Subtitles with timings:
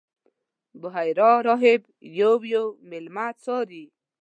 [0.81, 1.81] بحیرا راهب
[2.19, 3.85] یو یو میلمه څاري.